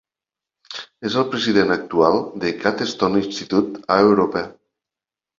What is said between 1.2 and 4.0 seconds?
el president actual del Gatestone Institute a